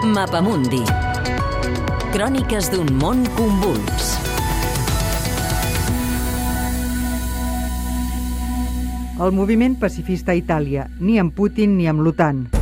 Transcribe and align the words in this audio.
Mapamundi. 0.00 0.80
Cròniques 2.14 2.70
d'un 2.72 2.88
món 2.96 3.20
convuls. 3.36 4.06
El 9.20 9.34
moviment 9.36 9.76
pacifista 9.76 10.32
a 10.32 10.38
Itàlia, 10.40 10.86
ni 11.04 11.20
amb 11.20 11.36
Putin 11.36 11.76
ni 11.76 11.90
amb 11.90 12.00
l'OTAN. 12.00 12.59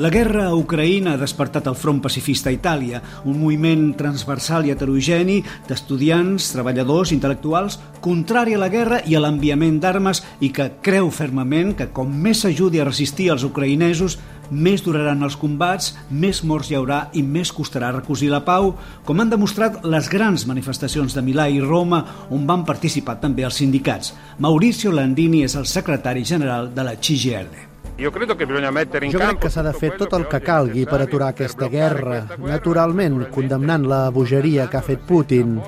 La 0.00 0.08
guerra 0.08 0.46
a 0.48 0.54
Ucraïna 0.56 1.12
ha 1.12 1.20
despertat 1.20 1.66
el 1.68 1.74
front 1.76 1.98
pacifista 2.00 2.48
a 2.48 2.54
Itàlia, 2.54 3.02
un 3.28 3.34
moviment 3.36 3.90
transversal 3.98 4.64
i 4.64 4.72
heterogeni 4.72 5.42
d'estudiants, 5.68 6.46
treballadors, 6.54 7.12
intel·lectuals, 7.12 7.76
contrari 8.00 8.56
a 8.56 8.62
la 8.62 8.70
guerra 8.72 9.02
i 9.04 9.18
a 9.18 9.20
l'enviament 9.20 9.76
d'armes 9.82 10.22
i 10.40 10.48
que 10.56 10.70
creu 10.80 11.12
fermament 11.12 11.74
que 11.76 11.90
com 11.92 12.08
més 12.08 12.40
s'ajudi 12.46 12.80
a 12.80 12.88
resistir 12.88 13.28
els 13.34 13.44
ucraïnesos, 13.44 14.16
més 14.48 14.80
duraran 14.80 15.20
els 15.20 15.36
combats, 15.36 15.92
més 16.08 16.40
morts 16.48 16.72
hi 16.72 16.80
haurà 16.80 17.02
i 17.12 17.20
més 17.20 17.52
costarà 17.52 17.92
recosir 17.92 18.32
la 18.32 18.40
pau, 18.46 18.72
com 19.04 19.20
han 19.20 19.28
demostrat 19.28 19.82
les 19.84 20.08
grans 20.08 20.48
manifestacions 20.48 21.12
de 21.12 21.28
Milà 21.28 21.50
i 21.52 21.60
Roma, 21.60 22.06
on 22.32 22.48
van 22.48 22.64
participar 22.64 23.20
també 23.20 23.44
els 23.44 23.60
sindicats. 23.60 24.14
Mauricio 24.38 24.96
Landini 24.96 25.44
és 25.44 25.60
el 25.60 25.68
secretari 25.68 26.24
general 26.24 26.72
de 26.72 26.88
la 26.88 26.96
CGL. 26.96 27.69
Jo 28.00 28.10
crec 28.12 28.32
que 28.32 28.46
bisogna 28.46 28.70
mettere 28.72 29.06
in 29.06 29.12
Jo 29.12 29.18
crec 29.18 29.28
campo 29.28 29.44
que 29.44 29.50
s'ha 29.52 29.62
de 29.62 29.72
fer 29.76 29.90
tot 30.00 30.14
el 30.16 30.24
que 30.30 30.40
calgui 30.40 30.86
per 30.88 31.02
aturar 31.04 31.34
aquesta 31.34 31.68
guerra, 31.68 32.22
naturalment 32.40 33.18
con 33.26 33.34
condemnant 33.40 33.84
la 33.88 34.08
bogeria 34.10 34.68
que 34.70 34.78
ha 34.78 34.82
fet 34.82 35.02
Putin. 35.04 35.58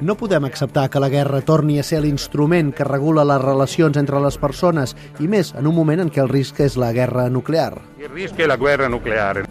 No 0.00 0.16
podem 0.20 0.44
acceptar 0.44 0.90
que 0.90 1.00
la 1.00 1.08
guerra 1.08 1.40
torni 1.40 1.78
a 1.78 1.86
ser 1.86 2.02
l'instrument 2.04 2.74
que 2.74 2.84
regula 2.84 3.24
les 3.24 3.40
relacions 3.40 3.96
entre 3.96 4.20
les 4.20 4.36
persones, 4.36 4.96
i 5.20 5.28
més 5.28 5.54
en 5.54 5.66
un 5.66 5.74
moment 5.74 6.04
en 6.04 6.12
què 6.12 6.20
el 6.20 6.28
risc 6.28 6.60
és 6.60 6.76
la 6.76 6.92
guerra 6.92 7.30
nuclear. 7.30 7.80
Il 7.98 8.10
rischio 8.12 8.44
è 8.44 8.48
la 8.48 8.56
guerra 8.56 8.88
nucleare. 8.88 9.46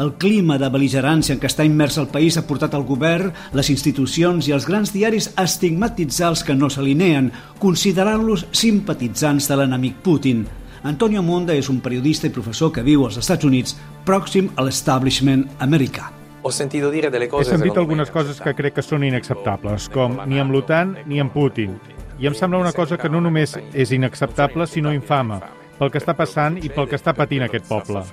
El 0.00 0.14
clima 0.16 0.56
de 0.56 0.68
beligerància 0.72 1.34
en 1.34 1.40
què 1.42 1.48
està 1.50 1.64
immers 1.66 1.98
el 2.00 2.06
país 2.08 2.38
ha 2.38 2.46
portat 2.48 2.72
el 2.78 2.86
govern, 2.88 3.34
les 3.52 3.68
institucions 3.68 4.48
i 4.48 4.54
els 4.56 4.64
grans 4.64 4.94
diaris 4.94 5.28
a 5.36 5.44
estigmatitzar 5.44 6.30
els 6.32 6.44
que 6.46 6.56
no 6.56 6.70
s'alineen, 6.72 7.28
considerant-los 7.60 8.46
simpatitzants 8.62 9.50
de 9.50 9.60
l'enemic 9.60 10.00
Putin. 10.06 10.46
Antonio 10.82 11.22
Monda 11.22 11.52
és 11.52 11.68
un 11.68 11.80
periodista 11.84 12.26
i 12.26 12.32
professor 12.32 12.72
que 12.72 12.84
viu 12.84 13.04
als 13.04 13.18
Estats 13.20 13.44
Units, 13.44 13.76
pròxim 14.08 14.48
a 14.56 14.64
l'establishment 14.64 15.44
americà. 15.60 16.08
He 16.40 17.44
sentit 17.44 17.76
algunes 17.76 18.10
coses 18.10 18.40
que 18.40 18.54
crec 18.56 18.78
que 18.78 18.84
són 18.84 19.04
inacceptables, 19.04 19.90
com 19.92 20.16
ni 20.26 20.40
amb 20.40 20.56
l'OTAN 20.56 20.96
ni 21.06 21.20
amb 21.20 21.36
Putin. 21.36 21.76
I 22.20 22.28
em 22.32 22.36
sembla 22.36 22.60
una 22.64 22.72
cosa 22.72 22.96
que 22.96 23.12
no 23.12 23.20
només 23.20 23.58
és 23.74 23.92
inacceptable, 23.92 24.66
sinó 24.66 24.92
infama, 24.96 25.40
pel 25.78 25.92
que 25.92 26.00
està 26.00 26.16
passant 26.16 26.56
i 26.60 26.72
pel 26.72 26.88
que 26.88 26.96
està 26.96 27.12
patint 27.16 27.44
aquest 27.44 27.68
poble. 27.68 28.04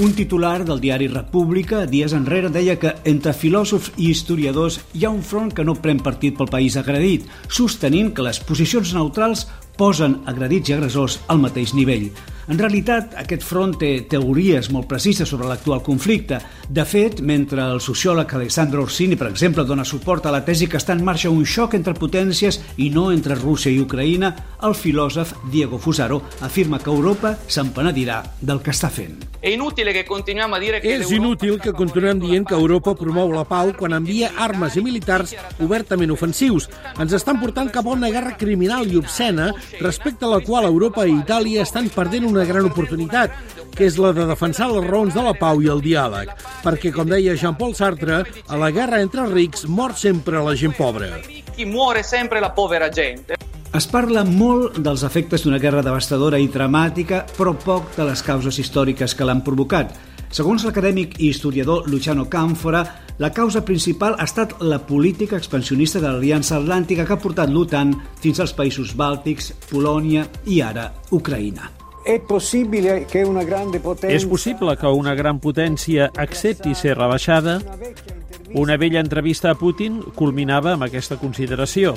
Un 0.00 0.14
titular 0.16 0.64
del 0.64 0.78
diari 0.80 1.10
República 1.12 1.82
dies 1.84 2.14
enrere 2.16 2.48
deia 2.48 2.78
que 2.80 2.94
entre 3.10 3.34
filòsofs 3.36 3.90
i 4.00 4.06
historiadors 4.08 4.78
hi 4.96 5.04
ha 5.04 5.10
un 5.12 5.20
front 5.20 5.50
que 5.52 5.66
no 5.68 5.74
pren 5.76 6.00
partit 6.00 6.38
pel 6.38 6.48
país 6.48 6.78
agredit, 6.80 7.26
sostenint 7.52 8.08
que 8.16 8.24
les 8.24 8.40
posicions 8.40 8.94
neutrals 8.96 9.44
posen 9.76 10.22
agredits 10.32 10.72
i 10.72 10.78
agressors 10.78 11.18
al 11.28 11.44
mateix 11.44 11.74
nivell. 11.76 12.08
En 12.50 12.58
realitat, 12.58 13.12
aquest 13.14 13.44
front 13.46 13.76
té 13.78 13.88
teories 14.10 14.72
molt 14.74 14.88
precises 14.90 15.28
sobre 15.30 15.46
l'actual 15.46 15.84
conflicte. 15.86 16.40
De 16.66 16.82
fet, 16.82 17.20
mentre 17.22 17.62
el 17.62 17.78
sociòleg 17.78 18.34
Alessandro 18.34 18.82
Orsini, 18.82 19.14
per 19.14 19.28
exemple, 19.30 19.62
dona 19.68 19.84
suport 19.86 20.26
a 20.26 20.32
la 20.34 20.42
tesi 20.42 20.66
que 20.66 20.80
està 20.80 20.96
en 20.98 21.04
marxa 21.06 21.30
un 21.30 21.46
xoc 21.46 21.76
entre 21.78 21.94
potències 21.94 22.58
i 22.82 22.90
no 22.90 23.12
entre 23.14 23.38
Rússia 23.38 23.70
i 23.70 23.78
Ucraïna, 23.78 24.32
el 24.66 24.74
filòsof 24.74 25.36
Diego 25.52 25.78
Fusaro 25.78 26.24
afirma 26.42 26.82
que 26.82 26.90
Europa 26.90 27.36
se'n 27.46 27.70
penedirà 27.70 28.24
del 28.42 28.64
que 28.66 28.74
està 28.74 28.90
fent. 28.90 29.30
È 29.40 29.48
inutile 29.48 29.92
che 29.92 30.04
continuiamo 30.04 30.56
a 30.56 30.58
dire 30.58 30.80
che 30.80 30.96
És 30.98 31.10
inútil 31.10 31.58
que 31.60 31.72
continuem 31.72 32.18
dient 32.18 32.44
que 32.46 32.54
Europa 32.54 32.92
promou 32.94 33.30
la 33.32 33.46
pau 33.48 33.72
quan 33.72 33.94
envia 33.96 34.34
armes 34.36 34.76
i 34.76 34.82
militars 34.84 35.32
obertament 35.64 36.10
ofensius. 36.12 36.68
Ens 37.00 37.14
estan 37.16 37.40
portant 37.40 37.70
cap 37.72 37.86
a 37.86 37.94
una 37.94 38.10
guerra 38.10 38.36
criminal 38.36 38.90
i 38.90 38.98
obscena 39.00 39.48
respecte 39.80 40.26
a 40.26 40.34
la 40.34 40.42
qual 40.44 40.68
Europa 40.68 41.06
i 41.06 41.14
Itàlia 41.16 41.62
estan 41.62 41.88
perdent 41.88 42.28
una 42.28 42.39
gran 42.48 42.66
oportunitat, 42.68 43.34
que 43.76 43.86
és 43.86 43.98
la 44.00 44.12
de 44.16 44.26
defensar 44.28 44.70
les 44.70 44.86
raons 44.86 45.14
de 45.14 45.22
la 45.24 45.34
pau 45.38 45.62
i 45.62 45.70
el 45.72 45.82
diàleg. 45.84 46.32
Perquè, 46.64 46.92
com 46.94 47.08
deia 47.08 47.36
Jean-Paul 47.38 47.76
Sartre, 47.78 48.24
a 48.48 48.60
la 48.60 48.70
guerra 48.74 49.00
entre 49.00 49.26
rics 49.30 49.66
mor 49.68 49.96
sempre 49.96 50.42
la 50.44 50.56
gent 50.56 50.76
pobra. 50.78 51.16
Chi 51.56 51.66
muore 51.66 52.02
sempre 52.02 52.40
la 52.40 52.54
povera 52.54 52.90
gente. 52.90 53.38
Es 53.70 53.86
parla 53.86 54.24
molt 54.26 54.80
dels 54.82 55.04
efectes 55.06 55.44
d'una 55.44 55.60
guerra 55.62 55.84
devastadora 55.86 56.40
i 56.42 56.48
dramàtica, 56.50 57.22
però 57.36 57.52
poc 57.54 57.92
de 57.94 58.08
les 58.08 58.22
causes 58.26 58.58
històriques 58.58 59.14
que 59.14 59.28
l'han 59.28 59.44
provocat. 59.46 59.94
Segons 60.30 60.62
l'acadèmic 60.66 61.16
i 61.18 61.30
historiador 61.30 61.88
Luciano 61.90 62.28
Canfora, 62.30 62.84
la 63.18 63.32
causa 63.34 63.64
principal 63.66 64.14
ha 64.18 64.26
estat 64.26 64.56
la 64.62 64.78
política 64.86 65.38
expansionista 65.38 65.98
de 65.98 66.06
l'Aliança 66.06 66.56
Atlàntica 66.58 67.06
que 67.06 67.14
ha 67.16 67.22
portat 67.22 67.50
l'OTAN 67.50 67.92
fins 68.22 68.38
als 68.42 68.54
països 68.54 68.94
bàltics, 68.94 69.52
Polònia 69.70 70.26
i 70.46 70.62
ara 70.62 70.90
Ucraïna. 71.10 71.79
È 72.02 72.18
possibile 72.20 73.04
che 73.04 73.22
una 73.22 73.44
grande 73.44 73.78
potenza... 73.78 74.14
És 74.16 74.24
possible 74.24 74.76
que 74.76 74.88
una 74.88 75.14
gran 75.14 75.38
potència 75.38 76.10
accepti 76.16 76.74
ser 76.74 76.96
rebaixada? 76.96 77.58
Una 78.56 78.76
vella 78.80 79.02
entrevista 79.04 79.50
a 79.50 79.54
Putin 79.54 80.00
culminava 80.16 80.72
amb 80.74 80.88
aquesta 80.88 81.18
consideració. 81.20 81.94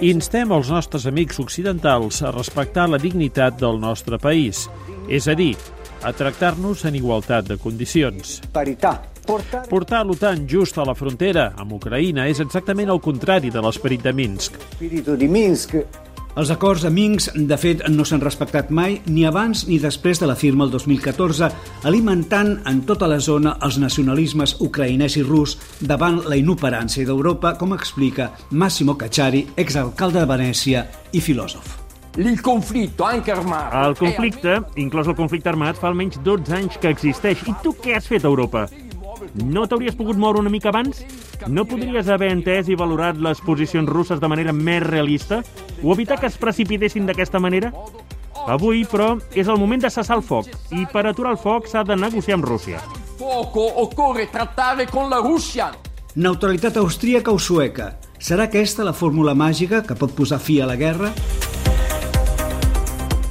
Instem 0.00 0.54
els 0.54 0.70
nostres 0.72 1.04
amics 1.10 1.38
occidentals 1.42 2.22
a 2.22 2.32
respectar 2.32 2.88
la 2.88 2.98
dignitat 3.02 3.60
del 3.60 3.78
nostre 3.82 4.18
país, 4.18 4.64
és 5.08 5.28
a 5.28 5.36
dir, 5.38 5.52
a 6.02 6.14
tractar-nos 6.14 6.86
en 6.88 6.96
igualtat 6.98 7.52
de 7.52 7.58
condicions. 7.60 8.40
Portare 9.28 9.66
Portar 9.68 10.06
l'OTAN 10.06 10.46
just 10.48 10.78
a 10.80 10.86
la 10.88 10.94
frontera 10.96 11.50
amb 11.60 11.74
Ucraïna 11.76 12.24
és 12.32 12.38
exactament 12.40 12.88
el 12.88 13.00
contrari 13.04 13.50
de 13.52 13.60
l'esperit 13.60 14.00
de 14.00 14.12
Minsk. 14.16 14.56
di 14.80 15.28
Minsk. 15.28 15.74
Els 16.38 16.52
acords 16.54 16.84
a 16.86 16.90
Minsk, 16.94 17.34
de 17.50 17.56
fet, 17.58 17.80
no 17.90 18.04
s'han 18.06 18.20
respectat 18.22 18.68
mai 18.70 19.00
ni 19.10 19.24
abans 19.26 19.64
ni 19.66 19.80
després 19.82 20.20
de 20.22 20.26
la 20.30 20.36
firma 20.38 20.62
el 20.68 20.70
2014, 20.70 21.48
alimentant 21.90 22.52
en 22.70 22.84
tota 22.86 23.08
la 23.10 23.16
zona 23.18 23.56
els 23.66 23.80
nacionalismes 23.82 24.54
ucraïnès 24.62 25.16
i 25.18 25.24
rus 25.26 25.56
davant 25.80 26.20
la 26.30 26.38
inoperància 26.38 27.08
d'Europa, 27.08 27.56
com 27.58 27.74
explica 27.74 28.30
Massimo 28.50 28.94
Cacciari, 28.94 29.48
exalcalde 29.58 30.22
de 30.22 30.30
Venècia 30.30 30.84
i 31.10 31.18
filòsof. 31.18 31.74
Anche 32.14 33.32
armato, 33.34 33.82
El 33.88 33.98
conflicte, 33.98 34.60
inclòs 34.76 35.10
el 35.10 35.18
conflicte 35.18 35.50
armat, 35.50 35.74
fa 35.74 35.90
almenys 35.90 36.22
12 36.22 36.54
anys 36.54 36.78
que 36.78 36.94
existeix. 36.94 37.42
I 37.50 37.56
tu 37.64 37.74
què 37.82 37.98
has 37.98 38.06
fet 38.06 38.22
a 38.22 38.30
Europa? 38.30 38.68
No 39.42 39.66
t'hauries 39.66 39.98
pogut 39.98 40.16
moure 40.16 40.38
una 40.38 40.54
mica 40.54 40.70
abans? 40.70 41.02
No 41.46 41.64
podries 41.68 42.08
haver 42.10 42.32
entès 42.34 42.68
i 42.68 42.76
valorat 42.76 43.20
les 43.22 43.40
posicions 43.44 43.88
russes 43.88 44.18
de 44.20 44.28
manera 44.28 44.52
més 44.52 44.82
realista? 44.82 45.42
O 45.82 45.94
evitar 45.94 46.18
que 46.18 46.26
es 46.26 46.36
precipitessin 46.36 47.06
d'aquesta 47.06 47.38
manera? 47.38 47.70
Avui, 48.48 48.82
però, 48.88 49.14
és 49.36 49.48
el 49.48 49.58
moment 49.60 49.82
de 49.82 49.90
cessar 49.92 50.16
el 50.18 50.24
foc. 50.24 50.48
I 50.74 50.86
per 50.90 51.06
aturar 51.06 51.36
el 51.36 51.40
foc 51.40 51.68
s'ha 51.70 51.84
de 51.84 51.96
negociar 51.96 52.38
amb 52.38 52.48
Rússia. 52.48 52.82
Poco 53.18 53.66
occorre 53.84 54.26
trattare 54.32 54.86
con 54.86 55.10
la 55.10 55.20
Russia. 55.22 55.70
Neutralitat 56.16 56.76
austríaca 56.80 57.30
o 57.30 57.38
sueca? 57.38 57.92
Serà 58.18 58.48
aquesta 58.48 58.82
la 58.82 58.96
fórmula 58.96 59.34
màgica 59.38 59.84
que 59.86 59.94
pot 59.94 60.14
posar 60.16 60.40
fi 60.42 60.60
a 60.60 60.66
la 60.66 60.74
guerra? 60.80 61.12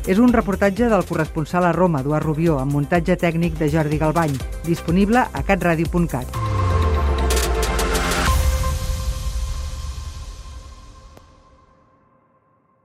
És 0.08 0.22
un 0.24 0.32
reportatge 0.32 0.88
del 0.88 1.04
corresponsal 1.04 1.68
a 1.68 1.74
Roma, 1.76 2.00
Eduard 2.00 2.24
Rubió, 2.24 2.62
amb 2.62 2.72
muntatge 2.72 3.18
tècnic 3.20 3.60
de 3.60 3.68
Jordi 3.74 4.00
Galbany, 4.00 4.38
disponible 4.64 5.26
a 5.28 5.44
catradio.cat. 5.44 6.47